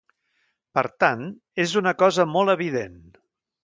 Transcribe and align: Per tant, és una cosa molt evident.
Per 0.79 0.83
tant, 1.05 1.23
és 1.67 1.77
una 1.85 1.97
cosa 2.03 2.29
molt 2.35 2.59
evident. 2.59 3.01